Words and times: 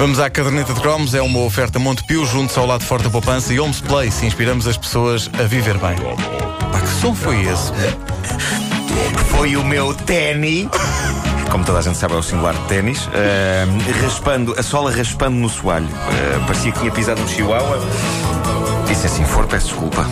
Vamos 0.00 0.18
à 0.18 0.30
caderneta 0.30 0.72
de 0.72 0.80
cromos, 0.80 1.12
é 1.12 1.20
uma 1.20 1.40
oferta 1.40 1.78
Montepio, 1.78 2.24
junto 2.24 2.58
ao 2.58 2.64
lado 2.64 2.82
forte 2.82 3.02
da 3.02 3.10
poupança 3.10 3.52
e 3.52 3.60
Homes 3.60 3.82
Place. 3.82 4.24
Inspiramos 4.24 4.66
as 4.66 4.78
pessoas 4.78 5.28
a 5.38 5.42
viver 5.42 5.76
bem. 5.76 5.94
Pá, 6.72 6.80
que 6.80 6.88
som 6.88 7.14
foi 7.14 7.42
esse? 7.42 7.70
Foi 9.28 9.56
o 9.56 9.62
meu 9.62 9.92
ténis. 9.92 10.68
Como 11.50 11.66
toda 11.66 11.80
a 11.80 11.82
gente 11.82 11.98
sabe, 11.98 12.14
é 12.14 12.16
o 12.16 12.22
singular 12.22 12.54
de 12.54 12.62
ténis. 12.62 13.04
Uh, 13.08 14.02
raspando, 14.02 14.54
a 14.58 14.62
sola 14.62 14.90
raspando 14.90 15.36
no 15.36 15.50
soalho. 15.50 15.84
Uh, 15.84 16.46
parecia 16.46 16.72
que 16.72 16.78
tinha 16.78 16.90
pisado 16.90 17.20
no 17.20 17.28
chihuahua. 17.28 17.78
E 18.90 18.94
se 18.94 19.04
assim 19.04 19.26
for, 19.26 19.46
peço 19.48 19.66
desculpa. 19.66 20.06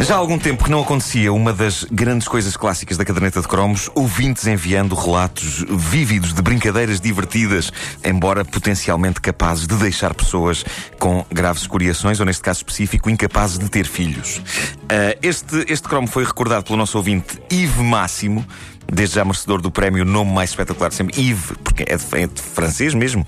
Já 0.00 0.14
há 0.14 0.18
algum 0.18 0.38
tempo 0.38 0.62
que 0.62 0.70
não 0.70 0.82
acontecia 0.82 1.32
uma 1.32 1.54
das 1.54 1.84
grandes 1.84 2.28
coisas 2.28 2.54
clássicas 2.54 2.98
da 2.98 3.04
caderneta 3.04 3.40
de 3.40 3.48
cromos, 3.48 3.90
ouvintes 3.94 4.46
enviando 4.46 4.94
relatos 4.94 5.64
vívidos 5.68 6.34
de 6.34 6.42
brincadeiras 6.42 7.00
divertidas, 7.00 7.72
embora 8.04 8.44
potencialmente 8.44 9.20
capazes 9.20 9.66
de 9.66 9.74
deixar 9.76 10.12
pessoas 10.12 10.64
com 10.98 11.24
graves 11.32 11.62
escoriações, 11.62 12.20
ou 12.20 12.26
neste 12.26 12.42
caso 12.42 12.58
específico, 12.58 13.08
incapazes 13.08 13.58
de 13.58 13.68
ter 13.70 13.86
filhos. 13.86 14.36
Uh, 14.36 15.16
este, 15.22 15.64
este 15.66 15.88
cromo 15.88 16.06
foi 16.06 16.24
recordado 16.24 16.64
pelo 16.64 16.76
nosso 16.76 16.98
ouvinte 16.98 17.40
Yves 17.50 17.76
Máximo, 17.76 18.46
desde 18.92 19.16
já 19.16 19.24
merecedor 19.24 19.62
do 19.62 19.70
prémio 19.70 20.04
Nome 20.04 20.30
Mais 20.30 20.50
Espetacular 20.50 20.92
sempre, 20.92 21.18
Yves, 21.18 21.52
porque 21.64 21.84
é 21.84 21.96
de, 21.96 22.04
é 22.12 22.26
de 22.26 22.40
francês 22.42 22.92
mesmo. 22.92 23.26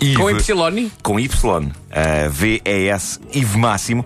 Yves, 0.00 0.16
com 0.16 0.30
Y? 0.30 0.90
Com 1.02 1.18
Y. 1.18 1.66
Uh, 1.66 2.30
V-E-S, 2.30 3.18
Yves 3.34 3.56
Máximo. 3.56 4.04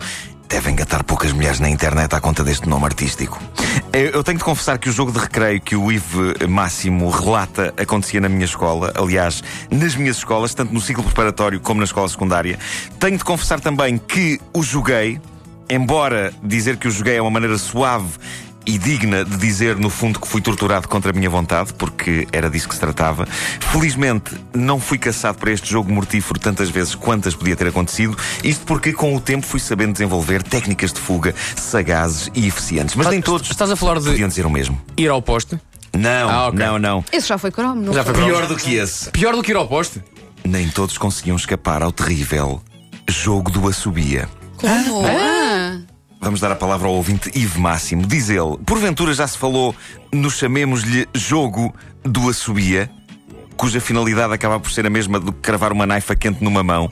Devem 0.49 0.73
engatar 0.73 1.03
poucas 1.05 1.33
mulheres 1.33 1.59
na 1.59 1.69
internet 1.69 2.15
à 2.15 2.21
conta 2.21 2.45
deste 2.45 2.69
nome 2.69 2.85
artístico. 2.85 3.41
Eu 3.93 4.23
tenho 4.23 4.39
de 4.39 4.45
confessar 4.45 4.79
que 4.79 4.89
o 4.89 4.93
jogo 4.93 5.11
de 5.11 5.19
recreio 5.19 5.61
que 5.61 5.75
o 5.75 5.91
Ive 5.91 6.47
Máximo 6.49 7.11
relata 7.11 7.75
acontecia 7.77 8.21
na 8.21 8.29
minha 8.29 8.45
escola, 8.45 8.93
aliás, 8.97 9.43
nas 9.71 9.97
minhas 9.97 10.19
escolas, 10.19 10.55
tanto 10.55 10.73
no 10.73 10.81
ciclo 10.81 11.03
preparatório 11.03 11.61
como 11.61 11.81
na 11.81 11.85
escola 11.85 12.09
secundária. 12.09 12.59
Tenho 13.01 13.19
de 13.19 13.25
confessar 13.25 13.61
também 13.61 13.99
que 13.99 14.41
o 14.53 14.63
joguei, 14.63 15.21
embora 15.69 16.33
dizer 16.43 16.77
que 16.77 16.87
o 16.87 16.91
joguei 16.91 17.17
é 17.17 17.23
uma 17.23 17.31
maneira 17.31 17.59
suave 17.59 18.11
e 18.67 18.77
digna 18.77 19.25
de 19.25 19.37
dizer, 19.37 19.77
no 19.77 19.89
fundo, 19.89 20.19
que 20.19 20.27
fui 20.27 20.41
torturado 20.41 20.89
contra 20.89 21.11
a 21.11 21.15
minha 21.15 21.31
vontade, 21.31 21.73
porque 21.75 22.27
era 22.33 22.51
disso 22.51 22.69
que 22.69 22.75
se 22.75 22.81
tratava. 22.81 23.27
Felizmente, 23.61 24.35
não 24.53 24.81
fui 24.81 24.99
caçado 24.99 25.39
para 25.39 25.53
este 25.53 25.71
jogo 25.71 25.93
mortífero 25.93 26.41
tantas 26.41 26.69
vezes 26.69 26.95
quantas 26.95 27.35
podia 27.35 27.55
ter 27.55 27.69
acontecido. 27.69 28.17
Isto 28.43 28.67
porque, 28.67 28.93
com 28.93 29.15
o 29.15 29.21
tempo, 29.21 29.47
fui 29.47 29.61
sabendo 29.61 29.93
desenvolver 29.93 30.43
técnicas 30.43 30.93
de 30.93 31.01
fuga 31.01 31.35
sagazes 31.55 32.31
e 32.35 32.49
eficientes. 32.49 32.95
Mas 32.97 33.07
nem 33.07 33.23
todos 33.23 33.49
estás 33.49 33.71
a 33.71 33.77
falar 33.77 34.01
de 34.01 34.11
podiam 34.11 34.29
dizer 34.29 34.45
o 34.45 34.51
mesmo. 34.51 34.81
Ir 34.97 35.09
ao 35.09 35.23
poste? 35.23 35.59
Não, 35.97 36.29
ah, 36.29 36.49
okay. 36.49 36.59
não, 36.59 36.79
não. 36.79 37.05
Esse 37.13 37.29
já 37.29 37.39
foi 37.39 37.51
cromo, 37.51 37.81
não 37.81 37.93
já 37.93 38.05
foi? 38.05 38.15
Pior 38.15 38.47
do 38.47 38.57
que 38.57 38.75
esse. 38.75 39.11
Pior 39.11 39.35
do 39.35 39.43
que 39.43 39.53
ir 39.53 39.57
ao 39.57 39.67
poste? 39.67 40.03
Nem 40.45 40.69
todos 40.69 40.99
conseguiam 40.99 41.37
escapar 41.37 41.83
ao 41.83 41.93
terrível 41.93 42.61
jogo 43.09 43.51
do 43.51 43.69
assobia. 43.69 44.29
Como? 44.57 45.07
Ah. 45.07 45.36
Vamos 46.27 46.41
dar 46.41 46.51
a 46.51 46.57
palavra 46.57 46.89
ao 46.89 46.95
ouvinte 46.95 47.31
Ive 47.37 47.61
Máximo. 47.61 48.05
Diz 48.05 48.29
ele: 48.29 48.59
Porventura 48.67 49.15
já 49.15 49.29
se 49.29 49.39
falou 49.39 49.73
no 50.13 50.29
chamemos-lhe 50.29 51.09
jogo 51.15 51.73
do 52.03 52.29
assobia, 52.29 52.91
cuja 53.57 53.81
finalidade 53.81 54.35
acaba 54.35 54.59
por 54.59 54.73
ser 54.73 54.85
a 54.85 54.91
mesma 54.91 55.21
do 55.21 55.33
que 55.33 55.39
cravar 55.39 55.71
uma 55.71 55.87
naifa 55.87 56.17
quente 56.17 56.43
numa 56.43 56.65
mão. 56.65 56.91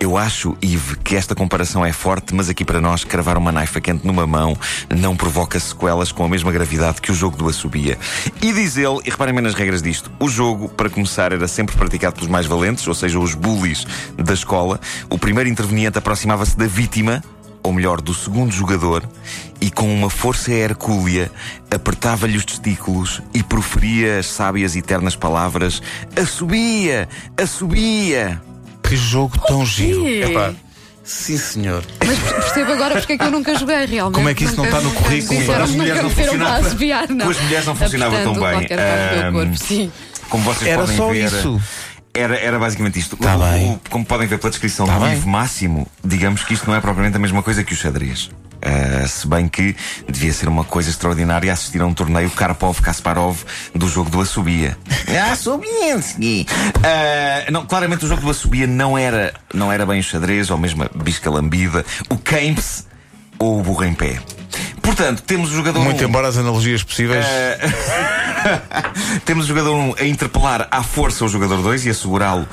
Eu 0.00 0.16
acho, 0.16 0.56
Ive, 0.60 0.96
que 0.96 1.14
esta 1.14 1.32
comparação 1.32 1.86
é 1.86 1.92
forte, 1.92 2.34
mas 2.34 2.48
aqui 2.48 2.64
para 2.64 2.80
nós, 2.80 3.04
cravar 3.04 3.38
uma 3.38 3.52
naifa 3.52 3.80
quente 3.80 4.04
numa 4.04 4.26
mão 4.26 4.58
não 4.90 5.14
provoca 5.14 5.60
sequelas 5.60 6.10
com 6.10 6.24
a 6.24 6.28
mesma 6.28 6.50
gravidade 6.50 7.00
que 7.00 7.12
o 7.12 7.14
jogo 7.14 7.36
do 7.36 7.48
assobia. 7.48 7.96
E 8.42 8.52
diz 8.52 8.76
ele, 8.76 8.98
e 9.04 9.10
reparem 9.10 9.32
bem 9.32 9.44
nas 9.44 9.54
regras 9.54 9.80
disto: 9.80 10.10
o 10.18 10.28
jogo, 10.28 10.68
para 10.68 10.90
começar, 10.90 11.30
era 11.30 11.46
sempre 11.46 11.76
praticado 11.76 12.16
pelos 12.16 12.28
mais 12.28 12.46
valentes, 12.46 12.84
ou 12.88 12.94
seja, 12.94 13.20
os 13.20 13.32
bullies 13.32 13.86
da 14.16 14.34
escola. 14.34 14.80
O 15.08 15.16
primeiro 15.16 15.48
interveniente 15.48 15.98
aproximava-se 15.98 16.58
da 16.58 16.66
vítima 16.66 17.22
ou 17.62 17.72
melhor, 17.72 18.00
do 18.00 18.12
segundo 18.12 18.52
jogador, 18.52 19.08
e 19.60 19.70
com 19.70 19.92
uma 19.94 20.10
força 20.10 20.50
hercúlea 20.52 21.30
apertava-lhe 21.70 22.36
os 22.36 22.44
testículos 22.44 23.22
e 23.32 23.42
proferia 23.42 24.18
as 24.18 24.26
sábias 24.26 24.74
e 24.74 24.82
ternas 24.82 25.14
palavras: 25.16 25.80
Assobia! 26.20 27.08
Assobia! 27.40 28.40
Que 28.82 28.96
jogo 28.96 29.38
tão 29.46 29.64
giro! 29.64 30.06
Epá. 30.06 30.52
Sim, 31.04 31.36
senhor. 31.36 31.82
Mas 32.06 32.18
percebo 32.18 32.72
agora 32.72 32.96
porque 32.96 33.14
é 33.14 33.18
que 33.18 33.24
eu 33.24 33.30
nunca 33.30 33.58
joguei 33.58 33.86
realmente. 33.86 34.14
Como 34.14 34.28
é 34.28 34.34
que 34.34 34.44
isso 34.44 34.56
não 34.56 34.64
está 34.64 34.80
no 34.80 34.92
currículo? 34.92 35.40
As 35.52 35.70
mulheres 35.70 36.02
não 36.02 36.10
funcionavam. 36.10 36.62
Com 36.62 37.30
as 37.30 37.40
mulheres 37.40 37.66
não 37.66 37.74
funcionava 37.74 38.22
tão 38.22 38.34
bem. 38.34 39.56
sim. 39.56 39.92
Como 40.28 40.44
vocês 40.44 40.70
Era 40.70 40.80
podem 40.80 40.96
só 40.96 41.08
ver. 41.10 41.24
isso. 41.26 41.60
Era, 42.14 42.36
era 42.36 42.58
basicamente 42.58 42.98
isto. 42.98 43.16
Tá 43.16 43.36
o. 43.36 43.72
O, 43.72 43.80
como 43.88 44.04
podem 44.04 44.26
ver 44.26 44.38
pela 44.38 44.50
descrição 44.50 44.86
Tá 44.86 44.98
do. 44.98 45.08
Ivo 45.08 45.28
Máximo, 45.28 45.86
digamos 46.04 46.44
que 46.44 46.54
isto 46.54 46.68
não 46.68 46.76
é 46.76 46.80
propriamente 46.80 47.16
a 47.16 47.20
mesma 47.20 47.42
coisa 47.42 47.64
que 47.64 47.72
o 47.72 47.76
xadrez. 47.76 48.30
Uh, 48.64 49.08
se 49.08 49.26
bem 49.26 49.48
que 49.48 49.74
devia 50.08 50.32
ser 50.32 50.48
uma 50.48 50.62
coisa 50.62 50.88
extraordinária 50.88 51.52
assistir 51.52 51.80
a 51.82 51.86
um 51.86 51.92
torneio 51.92 52.30
Karpov-Kasparov 52.30 53.38
do 53.74 53.88
jogo 53.88 54.08
do 54.08 54.20
Assobia. 54.20 54.78
Assobiensky! 55.32 56.46
Uh, 56.76 57.50
não, 57.50 57.66
claramente 57.66 58.04
o 58.04 58.08
jogo 58.08 58.22
do 58.22 58.30
Assobia 58.30 58.68
não 58.68 58.96
era, 58.96 59.34
não 59.52 59.72
era 59.72 59.84
bem 59.84 59.98
o 59.98 60.02
xadrez, 60.02 60.48
ou 60.48 60.58
mesmo 60.58 60.84
a 60.84 60.88
bisca 60.94 61.28
lambida, 61.28 61.84
o 62.08 62.16
Keynes 62.16 62.86
ou 63.36 63.58
o 63.58 63.62
burro 63.62 63.84
em 63.84 63.94
pé. 63.94 64.20
Portanto, 64.80 65.22
temos 65.22 65.50
o 65.50 65.56
jogador. 65.56 65.82
Muito 65.82 66.04
um, 66.04 66.08
embora 66.08 66.28
as 66.28 66.36
analogias 66.36 66.84
possíveis. 66.84 67.24
temos 69.24 69.44
o 69.44 69.48
jogador 69.48 69.74
1 69.74 69.94
a 69.98 70.04
interpelar 70.04 70.68
à 70.70 70.82
força 70.82 71.24
o 71.24 71.28
jogador 71.28 71.62
2 71.62 71.86
e 71.86 71.90
a 71.90 71.94
segurá-lo 71.94 72.46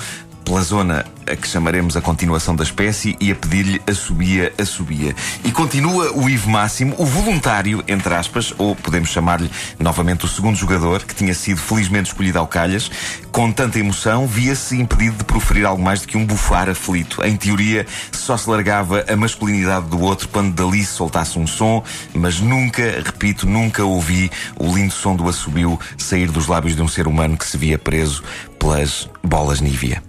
pela 0.50 0.64
zona 0.64 1.06
a 1.32 1.36
que 1.36 1.48
chamaremos 1.48 1.96
a 1.96 2.02
continuação 2.02 2.56
da 2.56 2.64
espécie 2.64 3.16
e 3.22 3.32
a 3.32 3.36
pedir-lhe 3.36 3.80
assobia, 3.86 4.52
assobia. 4.58 5.16
E 5.44 5.52
continua 5.52 6.12
o 6.12 6.28
Ivo 6.28 6.50
Máximo, 6.50 6.96
o 6.98 7.06
voluntário, 7.06 7.84
entre 7.88 8.16
aspas, 8.16 8.52
ou 8.58 8.76
podemos 8.76 9.10
chamar-lhe 9.10 9.52
novamente 9.78 10.26
o 10.26 10.28
segundo 10.28 10.56
jogador, 10.56 11.04
que 11.04 11.14
tinha 11.14 11.36
sido 11.36 11.62
felizmente 11.62 12.08
escolhido 12.08 12.40
ao 12.40 12.48
calhas, 12.48 12.90
com 13.32 13.52
tanta 13.52 13.78
emoção, 13.78 14.26
via-se 14.26 14.76
impedido 14.76 15.18
de 15.18 15.24
proferir 15.24 15.68
algo 15.68 15.84
mais 15.84 16.02
do 16.02 16.08
que 16.08 16.18
um 16.18 16.26
bufar 16.26 16.68
aflito. 16.68 17.24
Em 17.24 17.38
teoria, 17.38 17.86
só 18.12 18.36
se 18.36 18.50
largava 18.50 19.06
a 19.08 19.16
masculinidade 19.16 19.86
do 19.86 20.02
outro 20.02 20.28
quando 20.30 20.56
dali 20.56 20.84
se 20.84 20.94
soltasse 20.94 21.38
um 21.38 21.46
som, 21.46 21.84
mas 22.12 22.40
nunca, 22.40 23.04
repito, 23.06 23.46
nunca 23.46 23.84
ouvi 23.84 24.31
o 24.58 24.74
lindo 24.74 24.96
som 24.96 25.16
do 25.16 25.30
assobio 25.30 25.80
sair 25.96 26.31
dos 26.31 26.48
lábios 26.48 26.76
de 26.76 26.81
um 26.81 26.88
ser 26.88 27.08
humano 27.08 27.38
que 27.38 27.46
se 27.46 27.56
via 27.56 27.78
preso 27.78 28.24
pelas 28.58 29.08
bolas 29.24 29.62
Nívia 29.62 30.02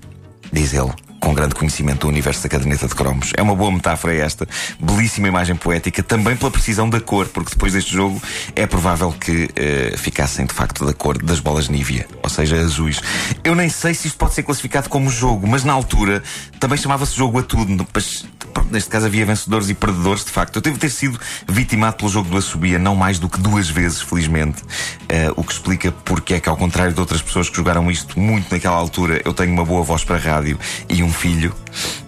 diz 0.53 0.73
ele, 0.75 0.91
com 1.21 1.35
grande 1.35 1.55
conhecimento 1.55 2.01
do 2.01 2.09
universo 2.09 2.43
da 2.43 2.49
caderneta 2.49 2.89
de 2.89 2.95
cromos. 2.95 3.33
É 3.37 3.43
uma 3.43 3.55
boa 3.55 3.71
metáfora 3.71 4.15
esta, 4.15 4.49
belíssima 4.81 5.29
imagem 5.29 5.55
poética, 5.55 6.03
também 6.03 6.35
pela 6.35 6.51
precisão 6.51 6.89
da 6.89 7.01
cor, 7.01 7.29
porque 7.29 7.51
depois 7.51 7.73
deste 7.73 7.93
jogo 7.93 8.21
é 8.57 8.67
provável 8.67 9.13
que 9.13 9.45
uh, 9.45 9.99
ficassem 9.99 10.47
de 10.47 10.55
facto 10.55 10.85
da 10.85 10.95
cor 10.95 11.23
das 11.23 11.39
bolas 11.39 11.69
Nívia, 11.69 12.07
ou 12.23 12.31
seja, 12.31 12.57
azuis. 12.57 13.01
Eu 13.45 13.55
nem 13.55 13.69
sei 13.69 13.95
se 13.95 14.09
isto 14.09 14.17
pode 14.17 14.35
ser 14.35 14.43
classificado 14.43 14.89
como 14.89 15.11
jogo, 15.11 15.47
mas 15.47 15.63
na 15.63 15.73
altura 15.73 16.23
também 16.59 16.79
chamava-se 16.79 17.15
jogo 17.15 17.39
a 17.39 17.43
tudo. 17.43 17.87
Mas, 17.93 18.25
neste 18.71 18.89
caso 18.89 19.07
havia 19.07 19.27
vencedores 19.27 19.69
e 19.69 19.75
perdedores, 19.75 20.25
de 20.25 20.31
facto. 20.31 20.57
Eu 20.57 20.63
devo 20.63 20.79
ter 20.79 20.91
sido 20.91 21.19
vitimado 21.49 21.97
pelo 21.97 22.09
jogo 22.09 22.29
do 22.29 22.37
Assobia 22.37 22.79
não 22.79 22.95
mais 22.95 23.19
do 23.19 23.29
que 23.29 23.39
duas 23.39 23.69
vezes, 23.69 24.01
felizmente. 24.01 24.63
Uh, 24.63 25.33
o 25.37 25.45
que 25.45 25.53
explica 25.53 25.93
porque 26.05 26.35
é 26.35 26.41
que, 26.41 26.49
ao 26.49 26.57
contrário 26.57 26.93
de 26.93 27.01
outras 27.01 27.21
pessoas 27.21 27.49
que 27.49 27.57
jogaram 27.57 27.91
isto 27.91 28.19
muito 28.19 28.51
naquela 28.51 28.77
altura, 28.77 29.21
eu 29.25 29.33
tenho 29.33 29.53
uma 29.53 29.65
boa 29.65 29.83
voz 29.83 30.05
para 30.05 30.17
rádio 30.17 30.59
e 30.89 31.03
um 31.03 31.13
filho. 31.13 31.55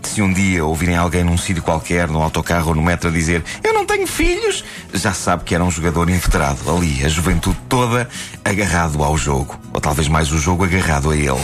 Se 0.02 0.20
um 0.20 0.32
dia 0.32 0.64
ouvirem 0.64 0.96
alguém 0.96 1.24
num 1.24 1.38
sítio 1.38 1.62
qualquer, 1.62 2.06
no 2.08 2.22
autocarro 2.22 2.68
ou 2.68 2.74
no 2.74 2.82
metro, 2.82 3.08
a 3.08 3.12
dizer 3.12 3.42
Eu 3.64 3.72
não 3.72 3.86
tenho 3.86 4.06
filhos, 4.06 4.62
já 4.92 5.12
sabe 5.12 5.44
que 5.44 5.54
era 5.54 5.64
um 5.64 5.70
jogador 5.70 6.10
inveterado 6.10 6.70
ali, 6.70 7.04
a 7.04 7.08
juventude 7.08 7.56
toda 7.68 8.08
agarrado 8.44 9.02
ao 9.02 9.16
jogo. 9.16 9.58
Ou 9.72 9.80
talvez 9.80 10.08
mais 10.08 10.30
o 10.30 10.38
jogo 10.38 10.64
agarrado 10.64 11.10
a 11.10 11.16
ele. 11.16 11.40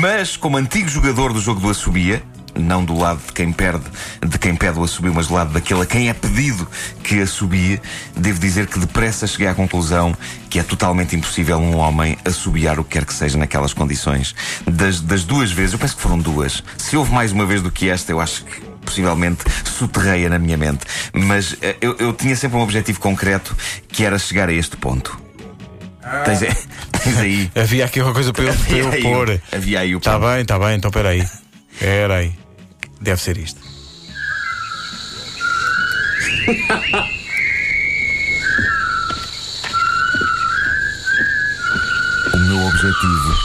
Mas, 0.00 0.36
como 0.36 0.56
antigo 0.56 0.88
jogador 0.88 1.32
do 1.32 1.40
jogo 1.40 1.60
do 1.60 1.68
Assobia, 1.68 2.22
não 2.58 2.84
do 2.84 2.96
lado 2.98 3.20
de 3.26 3.32
quem 3.32 3.52
perde, 3.52 3.84
de 4.26 4.38
quem 4.38 4.54
pede 4.54 4.78
o 4.78 4.84
assobio, 4.84 5.12
mas 5.14 5.28
do 5.28 5.34
lado 5.34 5.52
daquele 5.52 5.82
a 5.82 5.86
quem 5.86 6.08
é 6.08 6.12
pedido 6.14 6.66
que 7.02 7.20
assobie, 7.20 7.80
devo 8.16 8.38
dizer 8.38 8.66
que 8.66 8.78
depressa 8.78 9.26
cheguei 9.26 9.46
à 9.48 9.54
conclusão 9.54 10.14
que 10.50 10.58
é 10.58 10.62
totalmente 10.62 11.14
impossível 11.14 11.58
um 11.58 11.76
homem 11.76 12.16
assobiar 12.24 12.78
o 12.80 12.84
que 12.84 12.90
quer 12.90 13.04
que 13.04 13.12
seja 13.14 13.36
naquelas 13.38 13.72
condições. 13.74 14.34
Das, 14.66 15.00
das 15.00 15.24
duas 15.24 15.50
vezes, 15.52 15.72
eu 15.74 15.78
penso 15.78 15.94
que 15.96 16.02
foram 16.02 16.18
duas. 16.18 16.62
Se 16.76 16.96
houve 16.96 17.12
mais 17.12 17.32
uma 17.32 17.44
vez 17.46 17.60
do 17.62 17.70
que 17.70 17.88
esta, 17.88 18.10
eu 18.12 18.20
acho 18.20 18.44
que 18.44 18.60
possivelmente 18.84 19.44
soterreia 19.64 20.30
na 20.30 20.38
minha 20.38 20.56
mente. 20.56 20.80
Mas 21.12 21.54
eh, 21.60 21.76
eu, 21.80 21.94
eu 21.98 22.12
tinha 22.14 22.34
sempre 22.34 22.56
um 22.56 22.62
objetivo 22.62 22.98
concreto 23.00 23.54
que 23.88 24.04
era 24.04 24.18
chegar 24.18 24.48
a 24.48 24.52
este 24.52 24.76
ponto. 24.78 25.20
Tens, 26.24 26.38
tens 27.02 27.18
aí. 27.18 27.50
Havia 27.54 27.84
aqui 27.84 28.00
uma 28.00 28.14
coisa 28.14 28.32
para 28.32 28.44
eu, 28.44 28.54
para 28.54 28.76
eu 28.78 28.86
Havia 28.88 28.98
aí 28.98 29.00
o- 29.00 29.14
pôr. 29.14 29.40
Havia 29.52 29.80
aí 29.80 29.94
o 29.94 29.98
Está 29.98 30.18
bem, 30.18 30.40
está 30.40 30.58
bem, 30.58 30.76
então 30.76 30.88
espera 30.88 31.10
aí. 31.10 32.47
Deve 33.00 33.20
ser 33.20 33.38
isto. 33.38 33.60
o 42.34 42.38
meu 42.38 42.66
objetivo. 42.66 43.38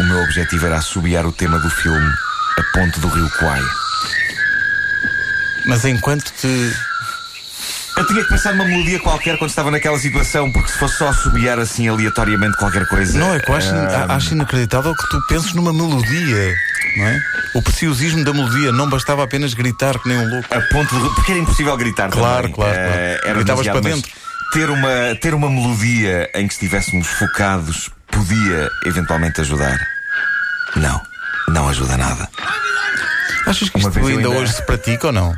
O 0.00 0.02
meu 0.04 0.22
objetivo 0.22 0.66
era 0.66 0.76
assobiar 0.76 1.24
o 1.26 1.32
tema 1.32 1.58
do 1.58 1.70
filme 1.70 2.12
A 2.58 2.62
Ponte 2.76 3.00
do 3.00 3.08
Rio 3.08 3.30
Quai. 3.38 3.62
Mas 5.66 5.84
enquanto 5.84 6.30
te. 6.32 6.72
Eu 7.96 8.06
tinha 8.06 8.22
que 8.22 8.28
pensar 8.30 8.52
numa 8.52 8.64
melodia 8.64 8.98
qualquer 9.00 9.38
quando 9.38 9.50
estava 9.50 9.70
naquela 9.70 9.98
situação, 9.98 10.50
porque 10.50 10.72
se 10.72 10.78
fosse 10.78 10.96
só 10.96 11.08
assobiar 11.08 11.58
assim 11.58 11.88
aleatoriamente 11.88 12.56
qualquer 12.56 12.86
coisa. 12.86 13.18
Não, 13.18 13.34
é 13.34 13.40
que 13.40 13.50
eu 13.50 13.54
acho, 13.54 13.72
um... 13.72 14.12
acho 14.12 14.32
inacreditável 14.34 14.94
que 14.96 15.08
tu 15.10 15.20
penses 15.26 15.52
numa 15.52 15.72
melodia 15.72 16.56
não 16.96 17.06
é? 17.06 17.20
O 17.54 17.62
preciosismo 17.62 18.24
da 18.24 18.32
melodia 18.32 18.72
não 18.72 18.88
bastava 18.88 19.22
apenas 19.24 19.54
gritar 19.54 19.98
que 19.98 20.08
nem 20.08 20.18
um 20.18 20.28
louco. 20.28 20.48
A 20.54 20.60
ponto 20.62 20.94
de. 21.00 21.14
Porque 21.14 21.32
era 21.32 21.40
impossível 21.40 21.76
gritar 21.76 22.10
Claro, 22.10 22.42
também. 22.42 22.52
claro, 22.54 22.74
claro. 22.74 22.92
Era 23.24 23.34
Gritavas 23.34 23.66
para 23.66 23.80
dentro. 23.80 24.10
Ter 24.52 24.68
uma, 24.70 25.14
ter 25.20 25.34
uma 25.34 25.48
melodia 25.50 26.28
em 26.34 26.46
que 26.46 26.52
estivéssemos 26.52 27.06
focados 27.08 27.90
podia 28.10 28.68
eventualmente 28.84 29.40
ajudar. 29.40 29.78
Não, 30.76 31.00
não 31.48 31.68
ajuda 31.68 31.96
nada. 31.96 32.28
Achas 33.46 33.68
que 33.70 33.78
Uma 33.78 33.88
isto 33.88 33.98
ainda 33.98 34.12
ainda- 34.12 34.28
hoje 34.30 34.52
se 34.52 34.62
pratica 34.62 35.06
ou 35.08 35.12
não? 35.12 35.34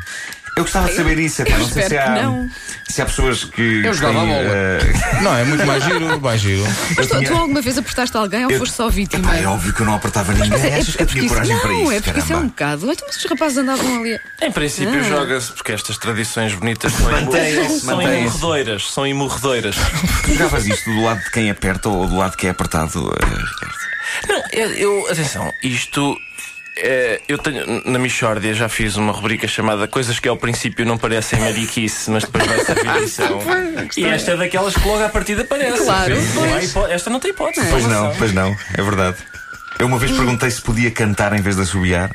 Eu 0.56 0.62
gostava 0.62 0.86
de 0.88 0.94
saber 0.94 1.18
isso, 1.18 1.42
epá, 1.42 1.58
não 1.58 1.68
sei 1.68 1.82
se 1.88 1.98
há, 1.98 2.04
que 2.04 2.10
não. 2.22 2.48
se 2.88 3.02
há 3.02 3.06
pessoas 3.06 3.42
que. 3.44 3.82
Eu 3.84 3.92
jogava 3.92 4.20
têm, 4.20 4.32
a 4.32 4.36
bola. 4.36 4.48
eh, 4.54 5.20
Não, 5.22 5.36
é 5.36 5.44
muito 5.44 5.66
mais 5.66 5.82
giro, 5.82 6.20
mais 6.20 6.40
giro. 6.40 6.62
Mas 6.96 7.06
tu, 7.08 7.16
tinha- 7.18 7.28
tu 7.28 7.36
alguma 7.36 7.60
vez 7.60 7.76
apostaste 7.76 8.16
alguém 8.16 8.44
ou 8.44 8.50
eu- 8.52 8.58
foste 8.60 8.76
só 8.76 8.88
vítima? 8.88 9.24
epá, 9.34 9.36
é 9.36 9.46
óbvio 9.46 9.72
que 9.74 9.80
eu 9.80 9.86
não 9.86 9.94
apertava 9.96 10.32
ninguém. 10.32 10.50
Mas 10.50 10.64
é, 10.64 10.76
Achas 10.76 10.94
que 10.94 11.02
eu 11.02 11.06
tinha 11.06 11.24
isso, 11.24 11.34
coragem 11.34 11.54
não, 11.56 11.62
para 11.62 11.72
isso? 11.74 11.92
é 11.92 12.00
porque 12.00 12.18
isso 12.20 12.32
é 12.32 12.36
um 12.36 12.48
caramba? 12.50 12.76
bocado. 12.78 12.92
Então, 12.92 13.06
mas 13.08 13.16
os 13.16 13.24
rapazes 13.24 13.58
andavam 13.58 13.96
ali. 14.00 14.20
Em 14.42 14.52
princípio 14.52 15.00
Ah. 15.00 15.02
joga-se 15.02 15.52
porque 15.52 15.72
estas 15.72 15.98
tradições 15.98 16.54
bonitas 16.54 16.92
são, 16.92 17.00
são 17.10 17.10
mantém-se. 17.10 17.82
imorredeiras, 18.36 18.90
são 18.92 19.06
imorredeiras. 19.06 19.76
Tu 20.24 20.32
jogavas 20.34 20.66
isto 20.66 20.88
do 20.88 21.02
lado 21.02 21.20
de 21.24 21.30
quem 21.32 21.50
aperta 21.50 21.88
ou 21.88 22.06
do 22.06 22.16
lado 22.16 22.30
de 22.30 22.36
quem 22.36 22.46
é 22.48 22.50
apertado, 22.52 23.12
eh, 23.20 23.26
Ricardo? 23.26 23.74
Não, 24.28 24.42
eu, 24.52 24.70
eu- 24.74 25.10
atenção, 25.10 25.52
isto 25.62 26.16
é, 26.16 26.33
eu 27.28 27.38
tenho 27.38 27.82
na 27.84 27.98
Michórdia 27.98 28.52
já 28.54 28.68
fiz 28.68 28.96
uma 28.96 29.12
rubrica 29.12 29.46
chamada 29.46 29.86
Coisas 29.86 30.18
que 30.18 30.28
ao 30.28 30.36
princípio 30.36 30.84
não 30.84 30.98
parecem 30.98 31.38
mariquice, 31.40 32.10
mas 32.10 32.24
depois 32.24 32.46
vai 32.46 32.64
ser 32.64 32.86
edição. 32.98 33.40
e 33.96 34.04
esta 34.04 34.32
é 34.32 34.36
daquelas 34.36 34.74
que 34.74 34.86
logo 34.88 35.04
à 35.04 35.08
partida 35.08 35.44
parece. 35.44 35.84
Claro, 35.84 36.14
Não 36.74 36.86
esta 36.88 37.10
não 37.10 37.20
tem 37.20 37.30
hipótese. 37.30 37.66
Pois 37.70 37.86
não, 37.86 38.14
pois 38.16 38.32
não, 38.32 38.56
é 38.76 38.82
verdade. 38.82 39.16
Eu 39.78 39.86
uma 39.86 39.98
vez 39.98 40.12
perguntei 40.12 40.50
se 40.50 40.60
podia 40.62 40.90
cantar 40.90 41.32
em 41.32 41.40
vez 41.42 41.56
de 41.56 41.62
assobiar, 41.62 42.10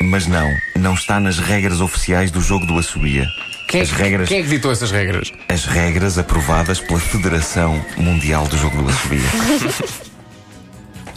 mas 0.00 0.26
não, 0.26 0.48
não 0.76 0.94
está 0.94 1.18
nas 1.20 1.38
regras 1.38 1.80
oficiais 1.80 2.30
do 2.30 2.40
jogo 2.40 2.66
do 2.66 2.78
assobia. 2.78 3.26
Quem 3.68 3.80
é, 3.80 3.82
As 3.82 3.90
que- 3.90 3.96
regras, 4.02 4.28
quem 4.28 4.38
é 4.38 4.42
que 4.42 4.48
ditou 4.48 4.70
essas 4.70 4.90
regras? 4.92 5.32
as 5.48 5.64
regras 5.64 6.18
aprovadas 6.18 6.78
pela 6.80 7.00
Federação 7.00 7.84
Mundial 7.96 8.46
do 8.46 8.56
Jogo 8.56 8.80
do 8.82 8.88
Assobia. 8.88 9.20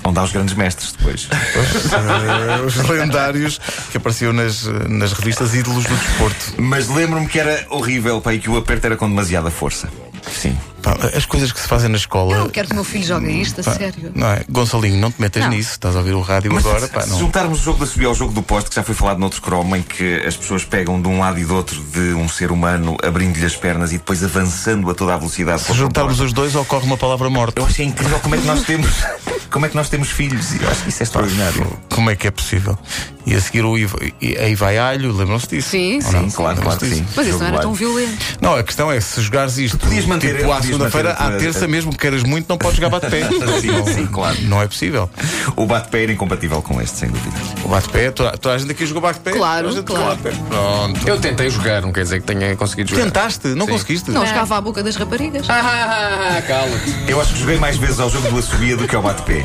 Onde 0.09 0.19
há 0.19 0.23
os 0.23 0.31
grandes 0.31 0.55
mestres 0.55 0.91
depois. 0.91 1.27
Eh, 1.31 2.61
os 2.65 2.75
lendários 2.77 3.59
que 3.91 3.97
apareciam 3.97 4.33
nas, 4.33 4.63
nas 4.87 5.13
revistas 5.13 5.53
ídolos 5.53 5.85
do 5.85 5.95
desporto. 5.95 6.53
Mas 6.57 6.87
lembro-me 6.89 7.27
que 7.27 7.39
era 7.39 7.65
horrível, 7.69 8.19
pá, 8.19 8.33
e 8.33 8.39
que 8.39 8.49
o 8.49 8.57
aperto 8.57 8.87
era 8.87 8.97
com 8.97 9.07
demasiada 9.07 9.51
força. 9.51 9.87
Sim. 10.31 10.57
Pá, 10.81 10.95
as 11.15 11.25
coisas 11.25 11.51
que 11.51 11.59
se 11.59 11.67
fazem 11.67 11.89
na 11.89 11.97
escola. 11.97 12.37
Não, 12.37 12.49
quero 12.49 12.67
que 12.67 12.73
o 12.73 12.75
meu 12.75 12.83
filho 12.83 13.05
jogue 13.05 13.41
isto, 13.41 13.61
a 13.61 13.63
pá, 13.63 13.73
sério. 13.73 14.11
Não 14.15 14.27
é? 14.27 14.43
Gonçalinho, 14.49 14.97
não 14.99 15.11
te 15.11 15.21
metas 15.21 15.43
Não. 15.43 15.49
nisso. 15.49 15.71
Estás 15.71 15.95
a 15.95 15.99
ouvir 15.99 16.13
o 16.13 16.21
rádio 16.21 16.55
agora. 16.57 16.87
Pá, 16.87 17.01
Se 17.01 17.09
não. 17.09 17.19
juntarmos 17.19 17.59
o 17.59 17.63
jogo 17.63 17.79
da 17.79 17.85
subir 17.85 18.05
ao 18.05 18.15
jogo 18.15 18.33
do 18.33 18.41
poste, 18.41 18.69
que 18.69 18.75
já 18.75 18.83
foi 18.83 18.95
falado 18.95 19.17
noutro 19.19 19.41
cromo, 19.41 19.75
em 19.75 19.81
que 19.81 20.15
as 20.25 20.35
pessoas 20.35 20.63
pegam 20.65 21.01
de 21.01 21.07
um 21.07 21.19
lado 21.19 21.37
e 21.39 21.45
do 21.45 21.55
outro 21.55 21.79
de 21.81 22.13
um 22.13 22.27
ser 22.27 22.51
humano, 22.51 22.97
abrindo-lhe 23.03 23.45
as 23.45 23.55
pernas 23.55 23.91
e 23.91 23.97
depois 23.97 24.23
avançando 24.23 24.89
a 24.89 24.93
toda 24.95 25.13
a 25.13 25.17
velocidade. 25.17 25.61
Se 25.61 25.73
juntarmos 25.73 26.19
os 26.19 26.31
dois, 26.33 26.55
ocorre 26.55 26.85
uma 26.85 26.97
palavra 26.97 27.29
morta. 27.29 27.61
Eu 27.61 27.65
acho 27.65 27.75
que 27.75 27.81
é 27.81 27.85
incrível 27.85 28.19
como 28.19 28.35
é 28.35 28.37
que 28.37 28.45
nós 28.47 28.63
temos, 28.63 28.89
como 29.51 29.65
é 29.65 29.69
que 29.69 29.75
nós 29.75 29.89
temos 29.89 30.09
filhos. 30.09 30.53
E 30.53 30.63
eu 30.63 30.69
acho 30.69 30.83
que 30.83 30.89
isso 30.89 31.01
é 31.01 31.05
extraordinário. 31.05 31.79
Como 31.89 32.09
é 32.09 32.15
que 32.15 32.27
é 32.27 32.31
possível? 32.31 32.77
E 33.25 33.35
a 33.35 33.41
seguir 33.41 33.63
o 33.63 33.77
Iva, 33.77 33.97
e- 34.21 34.37
aí 34.37 34.55
vai 34.55 34.77
alho, 34.77 35.11
lembram-se 35.15 35.47
disso? 35.47 35.69
Sim, 35.69 36.01
sim, 36.01 36.11
não? 36.13 36.29
sim. 36.29 36.35
Claro, 36.35 36.61
claro 36.61 36.79
que 36.79 36.89
sim. 36.89 37.05
Mas 37.15 37.27
isso 37.27 37.37
não 37.37 37.47
era 37.47 37.59
tão 37.59 37.73
violento. 37.73 38.17
Não, 38.41 38.55
a 38.55 38.63
questão 38.63 38.91
é 38.91 38.99
se 38.99 39.21
jogares 39.21 39.57
isto 39.57 39.77
podias 39.77 40.05
manter- 40.05 40.37
tipo 40.37 40.51
à 40.51 40.61
segunda-feira, 40.61 41.11
a 41.13 41.27
à 41.27 41.31
terça 41.37 41.67
mesmo, 41.67 41.91
que 41.91 41.97
queiras 41.99 42.23
muito, 42.23 42.47
não 42.49 42.57
podes 42.57 42.77
jogar 42.77 42.89
bate-pé. 42.89 43.27
Sim, 43.59 43.93
sim, 43.93 44.05
claro. 44.07 44.37
Não 44.43 44.61
é 44.61 44.67
possível. 44.67 45.09
O 45.55 45.65
bate-pé 45.65 46.03
era 46.03 46.11
incompatível 46.13 46.61
com 46.61 46.81
este, 46.81 46.97
sem 46.99 47.09
dúvida. 47.09 47.35
O 47.63 47.67
bate-pé, 47.67 48.09
toda, 48.11 48.37
toda 48.37 48.55
a 48.55 48.57
gente 48.57 48.71
aqui 48.71 48.85
jogou 48.85 49.01
bate-pé. 49.01 49.31
Claro, 49.31 49.69
a 49.69 49.71
claro. 49.83 49.87
jogou 49.87 50.05
bate-pé. 50.15 50.31
Pronto. 50.49 51.07
Eu 51.07 51.19
tentei 51.19 51.49
jogar, 51.49 51.81
não 51.81 51.91
quer 51.91 52.03
dizer 52.03 52.21
que 52.21 52.25
tenha 52.27 52.55
conseguido 52.55 52.89
jogar. 52.89 53.03
Tentaste, 53.03 53.47
não 53.49 53.65
Sim. 53.65 53.71
conseguiste? 53.73 54.11
Não, 54.11 54.25
chegava 54.25 54.57
à 54.57 54.61
boca 54.61 54.81
das 54.81 54.95
raparigas. 54.95 55.47
Ah, 55.49 55.59
ah, 55.61 56.37
ah, 56.37 56.41
cala-te. 56.41 57.11
Eu 57.11 57.21
acho 57.21 57.33
que 57.33 57.39
joguei 57.39 57.57
mais 57.57 57.77
vezes 57.77 57.99
ao 57.99 58.09
jogo 58.09 58.27
do 58.29 58.39
assobia 58.39 58.75
do 58.77 58.87
que 58.87 58.95
ao 58.95 59.01
bate-pé. 59.03 59.38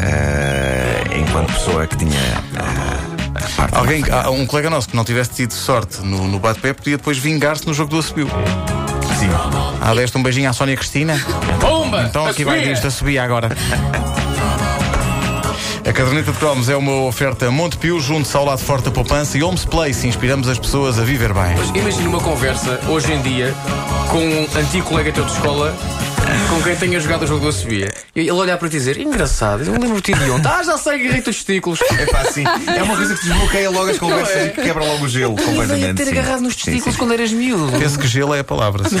Eh, 0.00 1.04
enquanto 1.16 1.52
pessoa 1.52 1.86
que 1.86 1.96
tinha 1.96 2.20
a 2.54 3.56
parte 3.56 3.74
Alguém, 3.76 4.04
há 4.10 4.30
um 4.30 4.46
colega 4.46 4.70
nosso 4.70 4.88
que 4.88 4.96
não 4.96 5.04
tivesse 5.04 5.30
tido 5.30 5.52
sorte 5.52 6.00
no, 6.02 6.28
no 6.28 6.38
bate-pé 6.38 6.72
podia 6.72 6.96
depois 6.96 7.18
vingar-se 7.18 7.66
no 7.66 7.74
jogo 7.74 7.90
do 7.90 7.98
Assobio. 7.98 8.28
Sim. 9.18 9.28
Ah, 9.80 9.94
deste 9.94 10.16
um 10.16 10.22
beijinho 10.22 10.48
à 10.48 10.52
Sónia 10.52 10.76
Cristina? 10.76 11.20
Pumba! 11.60 12.04
Então 12.04 12.26
aqui 12.26 12.44
vai 12.44 12.62
disto, 12.62 12.86
a 12.86 12.90
subir 12.90 13.18
agora. 13.18 13.48
A 15.88 15.92
caderneta 15.92 16.30
de 16.30 16.38
cromos 16.38 16.68
é 16.68 16.76
uma 16.76 17.06
oferta 17.06 17.50
Montepio, 17.50 17.98
junto 17.98 18.36
ao 18.36 18.44
lado 18.44 18.58
forte 18.58 18.84
da 18.84 18.90
poupança 18.90 19.38
e 19.38 19.42
Homes 19.42 19.64
Place. 19.64 20.06
Inspiramos 20.06 20.48
as 20.48 20.58
pessoas 20.58 20.98
a 20.98 21.02
viver 21.02 21.32
bem. 21.32 21.56
Imagina 21.74 22.08
uma 22.10 22.20
conversa, 22.20 22.78
hoje 22.88 23.12
em 23.12 23.22
dia, 23.22 23.54
com 24.10 24.18
um 24.18 24.46
antigo 24.60 24.86
colega 24.86 25.10
teu 25.10 25.24
de 25.24 25.32
escola 25.32 25.74
com 26.50 26.62
quem 26.62 26.76
tenha 26.76 27.00
jogado 27.00 27.22
o 27.22 27.26
jogo 27.26 27.40
do 27.40 27.48
Assobia. 27.48 27.90
E 28.18 28.22
ele 28.22 28.32
olhar 28.32 28.58
para 28.58 28.68
ti 28.68 28.76
e 28.76 28.78
dizer: 28.78 28.98
Engraçado, 29.00 29.62
eu 29.62 29.72
lembro-te 29.72 30.12
de 30.12 30.30
ontem. 30.30 30.48
Ah, 30.50 30.62
já 30.62 30.76
sei 30.78 31.04
irrita 31.04 31.30
os 31.30 31.36
testículos. 31.36 31.80
É 31.98 32.06
pá, 32.06 32.24
sim. 32.32 32.44
É 32.76 32.82
uma 32.82 32.96
coisa 32.96 33.14
que 33.14 33.24
desbloqueia 33.28 33.70
logo 33.70 33.90
as 33.90 33.98
conversas 33.98 34.46
e 34.46 34.50
que 34.50 34.62
quebra 34.62 34.84
logo 34.84 35.04
o 35.04 35.08
gelo 35.08 35.34
E 35.38 35.42
completamente. 35.44 35.94
ter 35.94 36.06
sim. 36.06 36.12
agarrado 36.18 36.40
nos 36.42 36.54
Sim, 36.54 36.64
testículos 36.64 36.94
sim. 36.94 36.98
quando 36.98 37.12
eras 37.14 37.32
miúdo. 37.32 37.78
Penso 37.78 37.98
que 37.98 38.06
gelo 38.06 38.34
é 38.34 38.40
a 38.40 38.44
palavra. 38.44 38.84